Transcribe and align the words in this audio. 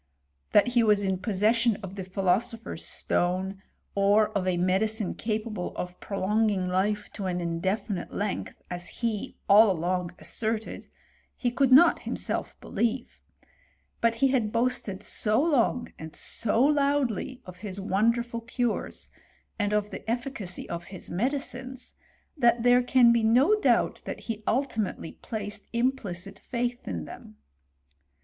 That 0.51 0.69
he 0.69 0.81
was 0.81 1.03
in 1.03 1.19
poB« 1.19 1.35
session 1.35 1.75
of 1.83 1.93
the 1.93 2.03
philosopher*s 2.03 2.81
stone, 2.83 3.61
or 3.93 4.29
of 4.29 4.47
a 4.47 4.57
medicine 4.57 5.13
capable 5.13 5.75
of 5.77 5.99
prolonging 5.99 6.67
life 6.67 7.13
to 7.13 7.27
ati 7.27 7.39
indefinite 7.43 8.09
len^h, 8.09 8.55
at 8.71 8.77
CHEMISTRY 8.77 8.77
OF 8.77 8.77
PARACZLiUS. 8.77 9.11
161 9.37 9.37
he 9.37 9.37
all 9.47 9.71
along 9.71 10.15
asserted, 10.17 10.87
he 11.35 11.51
could 11.51 11.71
not 11.71 11.99
himself 11.99 12.59
believe; 12.59 13.19
but 14.01 14.15
he 14.15 14.29
had 14.29 14.51
boasted 14.51 15.03
so 15.03 15.39
long 15.39 15.93
and 15.99 16.15
so 16.15 16.59
loudly 16.63 17.43
of 17.45 17.57
his 17.57 17.79
won 17.79 18.11
derful 18.11 18.41
cures, 18.41 19.07
and 19.59 19.71
of 19.71 19.91
the 19.91 20.09
efficacy 20.09 20.67
of 20.67 20.85
his 20.85 21.11
medicines, 21.11 21.93
that 22.35 22.63
there 22.63 22.81
can 22.81 23.11
be 23.11 23.21
no 23.21 23.53
doubt 23.59 24.01
that 24.05 24.21
he 24.21 24.41
ultimately 24.47 25.11
placed 25.11 25.67
im 25.73 25.91
plicit 25.91 26.39
faith 26.39 26.87
in 26.87 27.05
them. 27.05 27.37